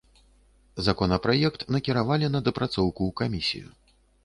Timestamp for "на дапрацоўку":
2.37-3.01